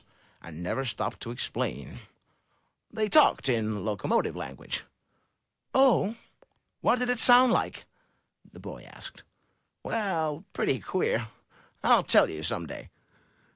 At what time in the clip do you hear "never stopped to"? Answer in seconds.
0.63-1.29